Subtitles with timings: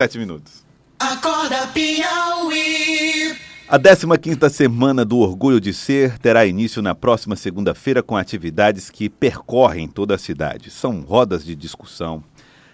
[0.00, 0.64] Sete minutos.
[1.00, 3.36] Acorda Piauí.
[3.68, 9.08] A 15ª Semana do Orgulho de Ser terá início na próxima segunda-feira com atividades que
[9.08, 10.70] percorrem toda a cidade.
[10.70, 12.22] São rodas de discussão,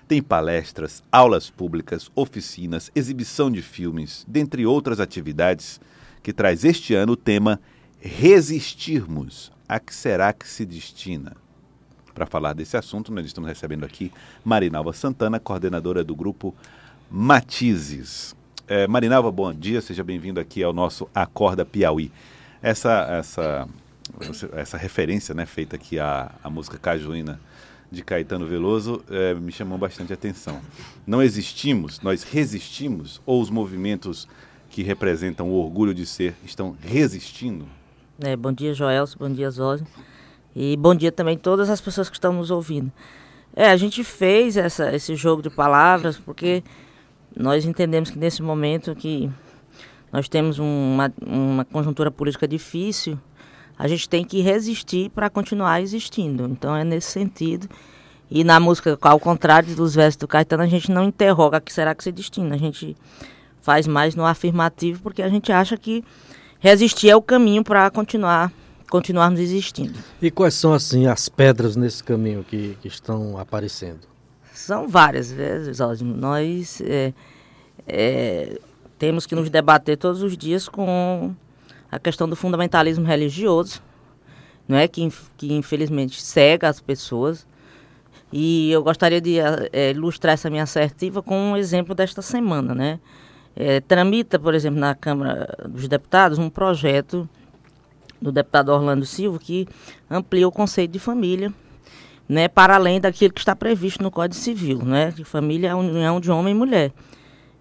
[0.07, 5.81] tem palestras, aulas públicas, oficinas, exibição de filmes, dentre outras atividades
[6.23, 7.59] que traz este ano o tema
[8.01, 9.51] Resistirmos.
[9.67, 11.35] A que será que se destina?
[12.15, 14.13] Para falar desse assunto, nós estamos recebendo aqui
[14.45, 16.55] Marinalva Santana, coordenadora do grupo
[17.17, 18.35] Matizes.
[18.67, 22.11] É, Marinalva, bom dia, seja bem-vindo aqui ao nosso Acorda Piauí.
[22.61, 23.69] Essa, essa,
[24.53, 27.39] essa referência né, feita aqui à, à música Cajuína
[27.89, 30.61] de Caetano Veloso é, me chamou bastante atenção.
[31.07, 34.27] Não existimos, nós resistimos, ou os movimentos
[34.69, 37.65] que representam o orgulho de ser estão resistindo?
[38.19, 39.87] É, bom dia, Joelson, bom dia, Zózio.
[40.53, 42.91] E bom dia também a todas as pessoas que estão nos ouvindo.
[43.55, 46.65] É, a gente fez essa, esse jogo de palavras porque
[47.37, 49.31] nós entendemos que nesse momento que
[50.13, 53.19] nós temos uma, uma conjuntura política difícil,
[53.79, 56.45] a gente tem que resistir para continuar existindo.
[56.45, 57.69] Então é nesse sentido.
[58.31, 61.95] E na música, ao contrário dos versos do Caetano, a gente não interroga que será
[61.95, 62.55] que se destina.
[62.55, 62.97] A gente
[63.61, 66.05] faz mais no afirmativo porque a gente acha que
[66.61, 68.53] resistir é o caminho para continuar
[68.89, 69.99] continuarmos existindo.
[70.23, 74.07] E quais são assim as pedras nesse caminho que, que estão aparecendo?
[74.53, 77.13] São várias vezes, Nós é,
[77.87, 78.59] é,
[78.99, 81.35] temos que nos debater todos os dias com
[81.91, 83.83] a questão do fundamentalismo religioso,
[84.67, 87.47] não é que, que infelizmente cega as pessoas.
[88.33, 92.99] E eu gostaria de é, ilustrar essa minha assertiva com um exemplo desta semana, né?
[93.55, 97.29] É, tramita, por exemplo, na Câmara dos Deputados um projeto
[98.21, 99.69] do deputado Orlando Silva que
[100.11, 101.53] amplia o conceito de família
[102.29, 105.77] né, para além daquilo que está previsto no Código Civil, né, de família é a
[105.77, 106.93] união de homem e mulher.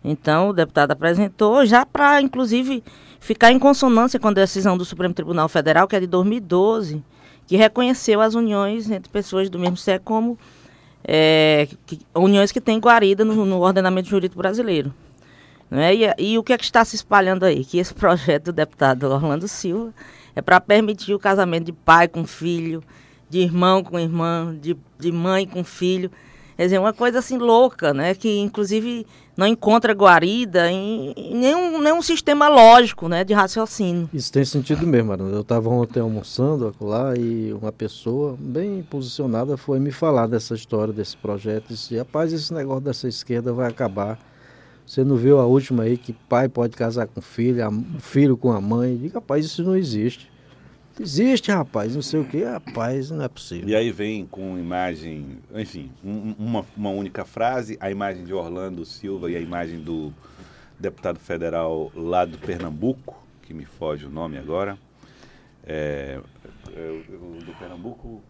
[0.04, 2.84] Então, o deputado apresentou já para, inclusive,
[3.20, 7.02] ficar em consonância com a decisão do Supremo Tribunal Federal, que é de 2012,
[7.48, 10.38] que reconheceu as uniões entre pessoas do mesmo sexo como
[11.04, 14.94] é, que, uniões que têm guarida no, no ordenamento jurídico brasileiro.
[15.70, 15.96] Né?
[15.96, 17.64] E, e, o que, é que está se espalhando aí?
[17.66, 19.94] Que esse projeto do deputado Orlando Silva
[20.36, 22.84] é para permitir o casamento de pai com filho,
[23.30, 26.12] de irmão com irmã, de, de mãe com filho.
[26.56, 28.14] Quer dizer, uma coisa assim louca, né?
[28.14, 33.24] Que inclusive não encontra guarida em, nenhum, nenhum sistema lógico, né?
[33.24, 34.10] De raciocínio.
[34.14, 35.32] Isso tem sentido mesmo, Arana.
[35.32, 40.94] Eu estava ontem almoçando lá e uma pessoa bem posicionada foi me falar dessa história,
[40.94, 41.70] desse projeto.
[41.70, 44.20] Disse, rapaz, esse negócio dessa esquerda vai acabar.
[44.86, 47.64] Você não viu a última aí que pai pode casar com filho,
[48.00, 48.98] filho com a mãe?
[48.98, 50.33] Diga, rapaz, isso não existe.
[51.00, 53.68] Existe, rapaz, não sei o que, rapaz, não é possível.
[53.68, 58.86] E aí vem com imagem, enfim, um, uma, uma única frase, a imagem de Orlando
[58.86, 60.14] Silva e a imagem do
[60.80, 64.78] deputado federal lá do Pernambuco, que me foge o nome agora.
[65.66, 66.20] É,
[66.76, 68.22] é, o do Pernambuco.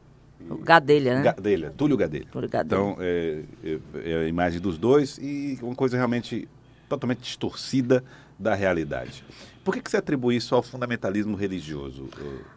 [0.50, 1.24] O Gadelha, né?
[1.24, 2.28] Gadelha, Túlio Gadelha.
[2.32, 2.80] Túlio Gadelha.
[2.80, 6.48] Então, é, é, é a imagem dos dois e uma coisa realmente
[6.88, 8.04] totalmente distorcida
[8.44, 9.24] da realidade.
[9.64, 12.10] Por que, que você atribui isso ao fundamentalismo religioso?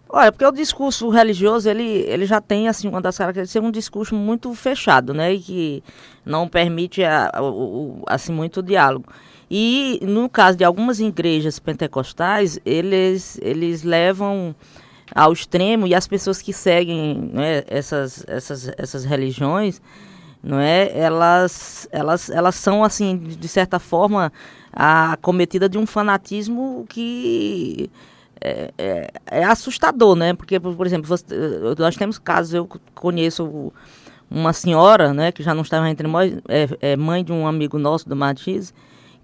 [0.08, 4.14] Olha, porque o discurso religioso, ele, ele já tem, assim, uma das características um discurso
[4.14, 5.32] muito fechado, né?
[5.32, 5.84] E que
[6.24, 9.06] não permite, a, a, a, assim, muito diálogo.
[9.48, 14.52] E, no caso de algumas igrejas pentecostais, eles, eles levam
[15.14, 19.80] ao extremo, e as pessoas que seguem né, essas, essas, essas religiões,
[20.46, 20.96] não é?
[20.96, 24.32] Elas, elas, elas são assim, de certa forma,
[24.72, 27.90] a cometida de um fanatismo que
[28.40, 30.34] é, é, é assustador, né?
[30.34, 31.24] Porque, por, exemplo, você,
[31.76, 33.72] nós temos casos, eu conheço
[34.30, 37.78] uma senhora, né, que já não estava entre nós, é, é mãe de um amigo
[37.78, 38.74] nosso do Matiz,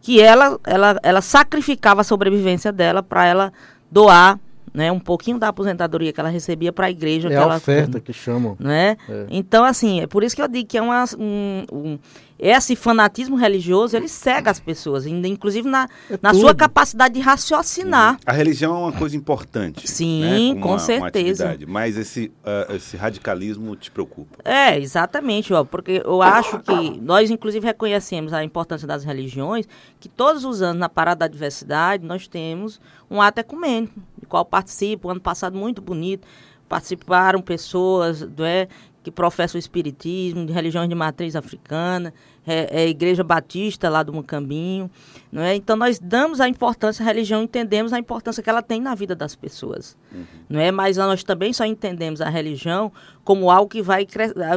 [0.01, 3.53] que ela, ela, ela sacrificava a sobrevivência dela para ela
[3.91, 4.39] doar
[4.73, 7.29] né, um pouquinho da aposentadoria que ela recebia para a igreja.
[7.29, 8.57] É que a ela, oferta que chamam.
[8.59, 8.97] Né?
[9.09, 9.27] É.
[9.31, 11.99] Então, assim, é por isso que eu digo que é uma, um, um,
[12.43, 18.15] esse fanatismo religioso, ele cega as pessoas, inclusive na, é na sua capacidade de raciocinar.
[18.15, 18.19] Uhum.
[18.27, 19.89] A religião é uma coisa importante.
[19.89, 20.61] Sim, né?
[20.61, 21.57] com uma, certeza.
[21.61, 24.39] Uma mas esse, uh, esse radicalismo te preocupa.
[24.45, 29.67] É, exatamente, ó, porque eu acho que nós, inclusive, reconhecemos a importância das religiões,
[30.01, 34.01] que todos os anos, na Parada da Diversidade, nós temos um ato ecumênico
[34.33, 36.27] qual participo, ano passado muito bonito,
[36.67, 38.67] participaram pessoas é,
[39.03, 42.15] que professam o espiritismo, de religiões de matriz africana,
[42.47, 44.91] é, é, a Igreja Batista lá do Mucambinho.
[45.31, 45.55] Não é?
[45.57, 49.15] Então, nós damos a importância à religião, entendemos a importância que ela tem na vida
[49.15, 49.97] das pessoas.
[50.13, 50.25] Uhum.
[50.49, 50.71] Não é?
[50.71, 52.93] Mas nós também só entendemos a religião
[53.25, 54.07] como algo que vai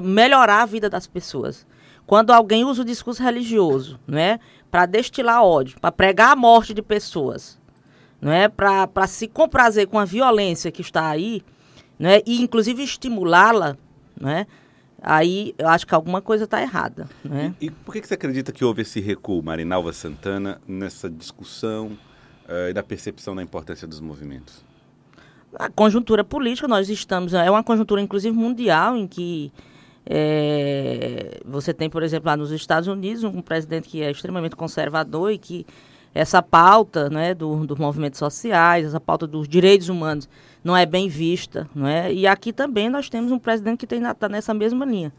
[0.03, 1.65] melhorar a vida das pessoas.
[2.05, 4.39] Quando alguém usa o discurso religioso não é?
[4.69, 7.57] para destilar ódio, para pregar a morte de pessoas,
[8.21, 8.47] não é?
[8.47, 11.41] Para se comprazer com a violência que está aí,
[11.97, 12.21] não é?
[12.25, 13.77] E inclusive estimulá-la,
[14.19, 14.47] não é?
[15.01, 17.53] Aí eu acho que alguma coisa está errada, né?
[17.59, 21.97] E, e, por que, que você acredita que houve esse recuo, Marinalva Santana, nessa discussão
[22.47, 24.63] uh, e da percepção da importância dos movimentos?
[25.53, 29.51] A conjuntura política, nós estamos, é uma conjuntura inclusive mundial em que
[30.05, 35.31] é, você tem, por exemplo, lá nos Estados Unidos, um presidente que é extremamente conservador
[35.31, 35.65] e que
[36.13, 40.29] essa pauta né, do, dos movimentos sociais, essa pauta dos direitos humanos
[40.65, 41.69] não é bem vista.
[41.75, 42.11] Não é?
[42.11, 45.13] E aqui também nós temos um presidente que está nessa mesma linha.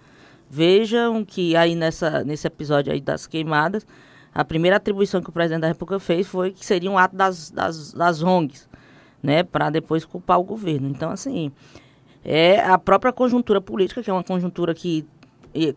[0.50, 3.86] Vejam que aí nessa, nesse episódio aí das queimadas,
[4.34, 7.52] a primeira atribuição que o presidente da República fez foi que seria um ato das,
[7.52, 8.68] das, das ONGs,
[9.22, 10.88] né, para depois culpar o governo.
[10.88, 11.52] Então, assim,
[12.24, 15.06] é a própria conjuntura política, que é uma conjuntura que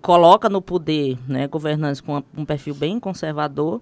[0.02, 3.82] coloca no poder né, governantes com um perfil bem conservador,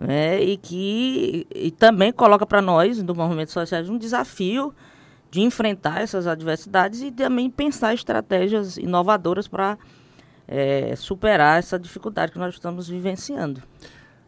[0.00, 4.72] né, e que e também coloca para nós, do movimento social, um desafio
[5.30, 9.78] de enfrentar essas adversidades e também pensar estratégias inovadoras para
[10.48, 13.62] é, superar essa dificuldade que nós estamos vivenciando.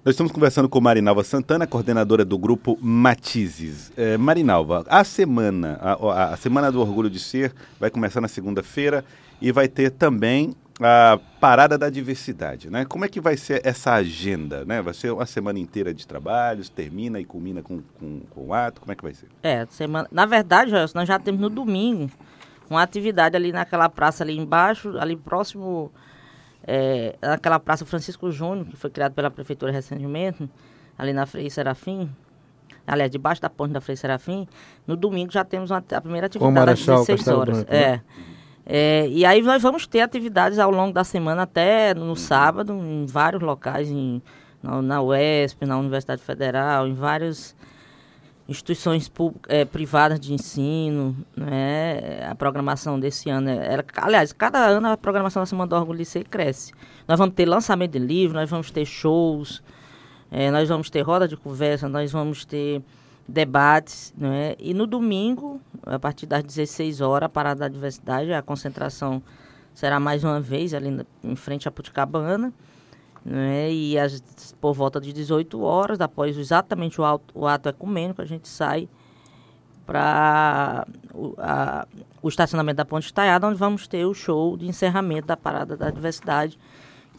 [0.05, 3.93] Nós estamos conversando com Marinalva Santana, coordenadora do grupo Matizes.
[3.97, 9.05] É, Marinalva, a semana, a, a, Semana do Orgulho de Ser vai começar na segunda-feira
[9.41, 12.71] e vai ter também a Parada da Diversidade.
[12.71, 12.85] Né?
[12.85, 14.65] Como é que vai ser essa agenda?
[14.65, 14.81] Né?
[14.81, 18.81] Vai ser uma semana inteira de trabalhos, termina e culmina com, com, com o ato?
[18.81, 19.29] Como é que vai ser?
[19.43, 22.11] É, semana, na verdade, nós já temos no domingo
[22.71, 25.93] uma atividade ali naquela praça ali embaixo, ali próximo
[26.67, 30.49] é, aquela Praça Francisco Júnior, que foi criada pela Prefeitura recentemente,
[30.97, 32.11] ali na Frei Serafim,
[32.87, 34.47] aliás, debaixo da ponte da Frei Serafim,
[34.87, 37.57] no domingo já temos uma, a primeira atividade às 16 horas.
[37.59, 37.79] Branco, né?
[37.79, 38.01] é.
[38.65, 43.07] É, e aí nós vamos ter atividades ao longo da semana, até no sábado, em
[43.07, 44.23] vários locais, em,
[44.63, 47.55] na, na UESP, na Universidade Federal, em vários
[48.49, 49.11] instituições
[49.49, 52.25] é, privadas de ensino, né?
[52.29, 55.99] A programação desse ano, é, era, aliás, cada ano a programação da Semana do Orgulho
[55.99, 56.73] Liceu cresce.
[57.09, 59.63] Nós vamos ter lançamento de livros, nós vamos ter shows,
[60.31, 62.83] é, nós vamos ter roda de conversa, nós vamos ter
[63.29, 64.55] debates, né?
[64.59, 69.23] E no domingo, a partir das 16 horas, a Parada da Diversidade, a concentração
[69.75, 72.53] será mais uma vez ali em frente à Puticabana
[73.25, 73.71] né?
[73.71, 73.95] E
[74.61, 78.89] por volta de 18 horas, após exatamente o, ato, o ato ecumênico, a gente sai
[79.87, 81.35] para o,
[82.23, 85.91] o, estacionamento da Ponte Estaiada, onde vamos ter o show de encerramento da Parada da
[85.91, 86.59] Diversidade,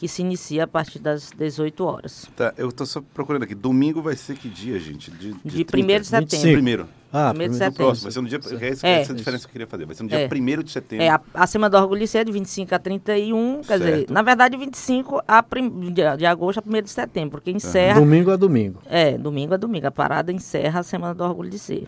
[0.04, 2.30] que se inicia a partir das 18 horas.
[2.36, 3.56] Tá, eu estou só procurando aqui.
[3.56, 5.10] Domingo vai ser que dia, gente?
[5.10, 6.52] De, de, de 1 de setembro.
[6.52, 6.90] Primeiro.
[7.10, 7.86] Ah, primeiro de setembro.
[7.86, 8.38] Próximo, vai ser no dia.
[8.38, 9.00] Essa, é.
[9.00, 9.86] essa é a diferença que eu queria fazer.
[9.86, 10.64] Vai ser no dia 1 é.
[10.64, 11.06] de setembro.
[11.06, 13.84] É, a, a Semana do Orgulho é de 25 a 31, quer certo.
[13.84, 17.98] dizer, na verdade, 25 a prim, de, de agosto a 1 de setembro, porque encerra.
[17.98, 18.82] Domingo a domingo.
[18.86, 19.88] É, domingo a domingo.
[19.88, 21.88] A parada encerra a Semana do Orgulho de Ser.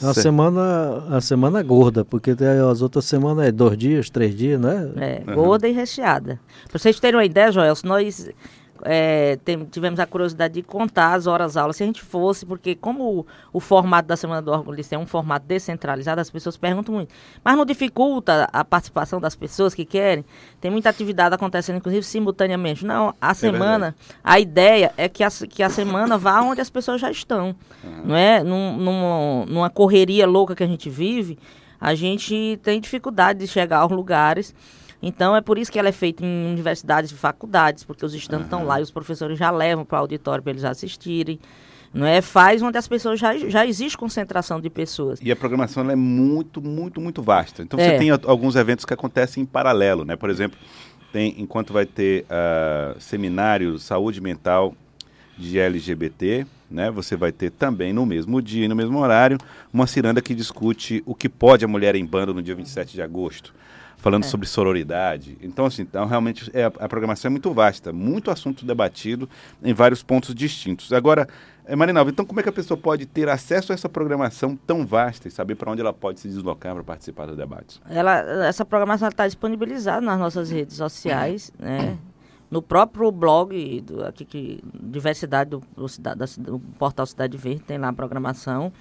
[0.00, 2.34] A semana, a semana gorda, porque
[2.70, 4.90] as outras semanas é dois dias, três dias, né?
[4.96, 5.34] É, uhum.
[5.34, 6.40] gorda e recheada.
[6.68, 8.30] Para vocês terem uma ideia, Joel, nós
[8.84, 12.74] é, tem, tivemos a curiosidade de contar as horas aulas, se a gente fosse, porque
[12.74, 16.94] como o, o formato da Semana do Órgão é um formato descentralizado, as pessoas perguntam
[16.94, 17.14] muito.
[17.44, 20.24] Mas não dificulta a participação das pessoas que querem?
[20.60, 22.84] Tem muita atividade acontecendo, inclusive, simultaneamente.
[22.84, 26.70] Não, a é semana, a ideia é que a, que a semana vá onde as
[26.70, 27.54] pessoas já estão.
[27.82, 28.02] Uhum.
[28.06, 28.42] Não é?
[28.42, 31.38] Num, numa, numa correria louca que a gente vive,
[31.80, 34.54] a gente tem dificuldade de chegar aos lugares
[35.02, 38.46] então, é por isso que ela é feita em universidades e faculdades, porque os estudantes
[38.46, 41.40] estão lá e os professores já levam para o auditório para eles assistirem.
[41.92, 42.22] Não é?
[42.22, 45.18] Faz onde as pessoas já, já existe concentração de pessoas.
[45.20, 47.62] E a programação é muito, muito, muito vasta.
[47.62, 47.84] Então, é.
[47.84, 50.16] você tem alguns eventos que acontecem em paralelo, né?
[50.16, 50.58] Por exemplo,
[51.12, 54.74] tem, enquanto vai ter uh, seminário saúde mental
[55.36, 56.90] de LGBT, né?
[56.92, 59.36] Você vai ter também no mesmo dia e no mesmo horário
[59.70, 63.02] uma ciranda que discute o que pode a mulher em bando no dia 27 de
[63.02, 63.52] agosto
[64.02, 64.26] falando é.
[64.26, 65.38] sobre sororidade.
[65.40, 69.30] Então, assim, então, realmente é, a programação é muito vasta, muito assunto debatido
[69.62, 70.92] em vários pontos distintos.
[70.92, 71.28] Agora,
[71.64, 74.84] é, Marinalva, então como é que a pessoa pode ter acesso a essa programação tão
[74.84, 77.80] vasta e saber para onde ela pode se deslocar para participar dos debates?
[77.88, 81.96] Ela, essa programação está disponibilizada nas nossas redes sociais, né?
[82.50, 85.86] no próprio blog do, aqui, que, Diversidade do, do,
[86.38, 88.72] do Portal Cidade Verde, tem lá a programação.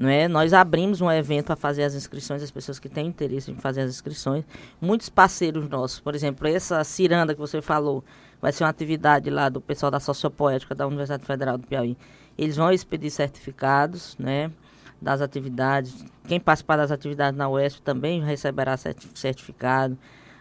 [0.00, 0.26] Não é?
[0.26, 3.82] Nós abrimos um evento para fazer as inscrições, as pessoas que têm interesse em fazer
[3.82, 4.46] as inscrições.
[4.80, 8.02] Muitos parceiros nossos, por exemplo, essa ciranda que você falou,
[8.40, 11.98] vai ser uma atividade lá do pessoal da Sociopoética da Universidade Federal do Piauí.
[12.38, 14.50] Eles vão expedir certificados, né?
[15.02, 16.02] Das atividades.
[16.26, 19.98] Quem participar das atividades na UESP também receberá certificado.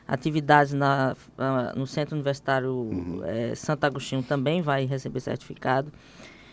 [0.07, 3.21] atividades na, uh, no Centro Universitário uhum.
[3.25, 5.91] é, Santo Agostinho também vai receber certificado.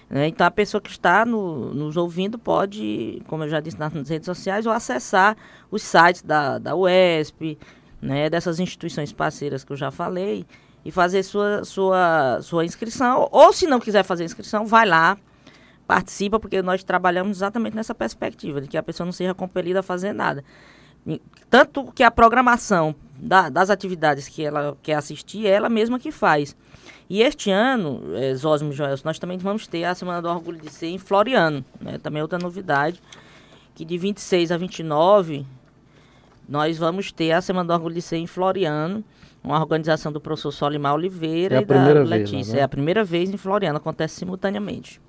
[0.09, 0.29] Né?
[0.29, 4.27] Então, a pessoa que está no, nos ouvindo pode, como eu já disse nas redes
[4.27, 5.37] sociais, ou acessar
[5.71, 7.59] os sites da, da UESP,
[8.01, 10.47] né, dessas instituições parceiras que eu já falei,
[10.85, 13.29] e fazer sua, sua, sua inscrição.
[13.33, 15.19] Ou, se não quiser fazer inscrição, vai lá,
[15.87, 19.83] participa, porque nós trabalhamos exatamente nessa perspectiva, de que a pessoa não seja compelida a
[19.83, 20.45] fazer nada.
[21.51, 26.13] Tanto que a programação da, das atividades que ela quer assistir, é ela mesma que
[26.13, 26.57] faz.
[27.09, 30.71] E este ano, é, Zósimo Joel, nós também vamos ter a Semana do Orgulho de
[30.71, 31.65] Ser em Floriano.
[31.81, 31.99] Né?
[31.99, 33.01] Também outra novidade,
[33.75, 35.47] que de 26 a 29,
[36.49, 39.05] nós vamos ter a Semana do Orgulho de Ser em Floriano,
[39.43, 42.37] uma organização do professor Solimar Oliveira é e da Letícia.
[42.37, 42.61] Vez, né?
[42.61, 45.01] É a primeira vez em Floriano, acontece simultaneamente.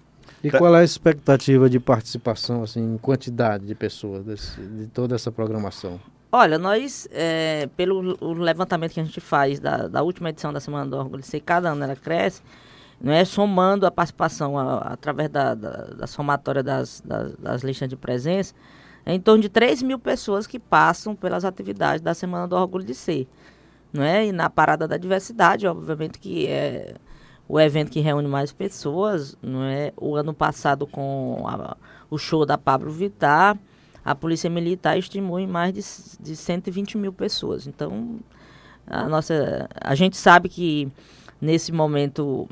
[0.44, 5.16] E qual é a expectativa de participação, assim, em quantidade de pessoas desse, de toda
[5.16, 6.00] essa programação?
[6.40, 10.88] Olha, nós, é, pelo levantamento que a gente faz da, da última edição da Semana
[10.88, 12.44] do Orgulho de cada ano ela cresce,
[13.02, 17.90] não é somando a participação a, através da, da, da somatória das, das, das, listas
[17.90, 18.54] de presença,
[19.04, 22.86] é em torno de 3 mil pessoas que passam pelas atividades da Semana do Orgulho
[22.86, 23.28] de Ser.
[23.92, 24.28] Não é?
[24.28, 26.94] E na Parada da Diversidade, obviamente que é
[27.50, 29.92] o evento que reúne mais pessoas, não é?
[29.98, 31.76] O ano passado com a,
[32.12, 33.58] o show da Pablo Vittar,
[34.08, 37.68] a Polícia Militar estimou em mais de, de 120 mil pessoas.
[37.68, 38.22] Então,
[38.88, 40.90] a, nossa, a gente sabe que
[41.42, 42.48] nesse momento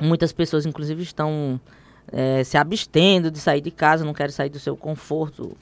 [0.00, 1.60] muitas pessoas, inclusive, estão
[2.12, 5.56] é, se abstendo de sair de casa, não querem sair do seu conforto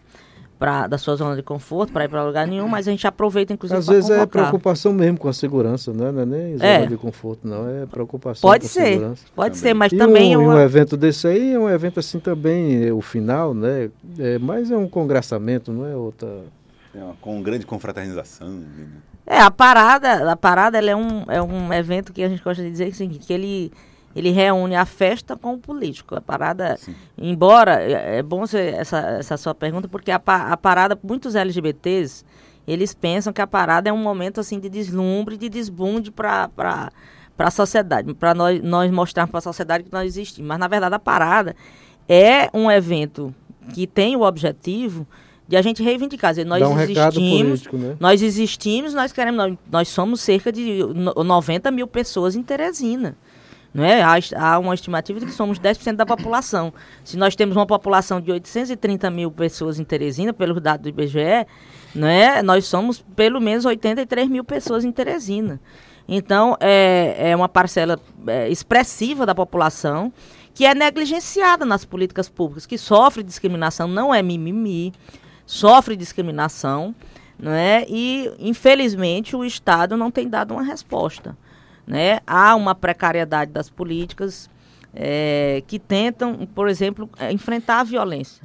[0.59, 3.53] pra, da sua zona de conforto para ir para lugar nenhum, mas a gente aproveita
[3.53, 4.23] inclusive Às vezes convocar.
[4.23, 6.11] é preocupação mesmo com a segurança, né?
[6.11, 6.87] não é nem zona é.
[6.87, 9.25] de conforto, não, é preocupação pode com ser, a segurança.
[9.35, 9.71] Pode também.
[9.71, 10.37] ser, mas e também...
[10.37, 10.55] Um, uma...
[10.55, 13.91] um evento desse aí é um evento assim também, o final, né?
[14.19, 16.29] É, mas é um congressamento, não é outra...
[16.95, 18.49] É uma, com grande confraternização.
[18.49, 18.87] Né?
[19.27, 22.63] É, a parada, a parada ela é, um, é um evento que a gente gosta
[22.63, 23.73] de dizer que, assim, que ele
[24.17, 26.17] ele reúne a festa com o político.
[26.17, 26.95] A parada, Sim.
[27.19, 32.25] embora, é, é bom ser essa, essa sua pergunta, porque a, a parada, muitos LGBTs,
[32.67, 36.49] eles pensam que a parada é um momento assim de deslumbre, de desbunde para
[37.37, 40.49] para a sociedade, para nós, nós mostrarmos para a sociedade que nós existimos.
[40.49, 41.55] Mas, na verdade, a parada
[42.09, 43.35] é um evento
[43.75, 45.07] que tem o objetivo
[45.47, 46.33] de a gente reivindicar.
[46.33, 47.95] Dizer, nós um existimos, político, né?
[48.01, 53.15] nós existimos, nós queremos, nós, nós somos cerca de 90 mil pessoas em Teresina.
[53.77, 54.01] Não é?
[54.01, 56.73] há, há uma estimativa de que somos 10% da população.
[57.05, 61.47] Se nós temos uma população de 830 mil pessoas em Teresina, pelos dados do IBGE,
[61.95, 62.43] não é?
[62.43, 65.61] nós somos pelo menos 83 mil pessoas em Teresina.
[66.09, 70.11] Então, é, é uma parcela é, expressiva da população
[70.55, 74.95] que é negligenciada nas políticas públicas, que sofre discriminação, não é mimimi,
[75.45, 76.95] sofre discriminação,
[77.39, 77.85] não é?
[77.91, 81.37] E, infelizmente, o Estado não tem dado uma resposta.
[81.87, 82.21] Né?
[82.27, 84.51] Há uma precariedade das políticas
[84.95, 88.43] é, que tentam, por exemplo, é, enfrentar a violência.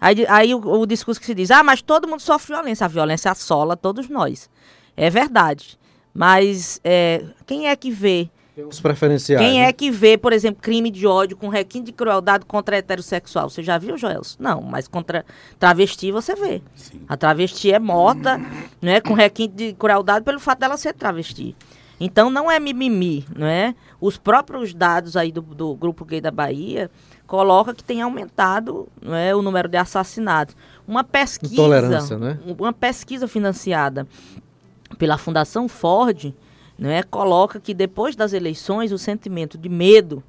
[0.00, 2.84] Aí, aí o, o, discurso que se diz, ah, mas todo mundo sofre violência.
[2.84, 4.50] A violência assola todos nós.
[4.96, 5.78] É verdade.
[6.12, 9.40] Mas é, quem é que vê os preferenciais.
[9.40, 9.68] Quem né?
[9.68, 13.48] é que vê, por exemplo, crime de ódio com requinte de crueldade contra heterossexual?
[13.48, 14.36] Você já viu, Joelson?
[14.38, 15.24] Não, mas contra
[15.58, 16.60] travesti você vê.
[16.76, 17.00] Sim.
[17.08, 18.38] A travesti é morta,
[18.80, 21.56] né, com requinte de crueldade pelo fato dela ser travesti.
[22.04, 23.76] Então não é mimimi, não é?
[24.00, 26.90] Os próprios dados aí do, do Grupo Gay da Bahia
[27.28, 30.56] coloca que tem aumentado não é, o número de assassinatos.
[30.86, 32.40] Uma pesquisa, né?
[32.58, 34.04] uma pesquisa financiada
[34.98, 36.34] pela Fundação Ford,
[36.76, 40.24] não é, coloca que depois das eleições o sentimento de medo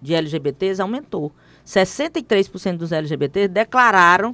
[0.00, 1.32] de LGBTs aumentou.
[1.66, 4.32] 63% dos LGBTs declararam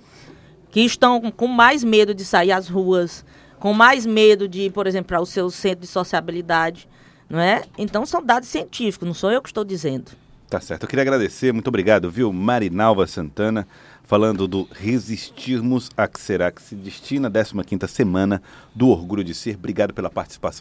[0.71, 3.25] que estão com mais medo de sair às ruas,
[3.61, 6.89] com mais medo de ir, por exemplo, para o seu centro de sociabilidade,
[7.29, 7.63] não é?
[7.79, 10.11] Então são dados científicos, não sou eu que estou dizendo.
[10.49, 10.83] Tá certo.
[10.83, 13.69] Eu queria agradecer, muito obrigado, viu, Marinalva Santana,
[14.03, 18.43] falando do Resistirmos a que será que se destina a 15ª semana
[18.75, 19.55] do Orgulho de Ser.
[19.55, 20.59] Obrigado pela participação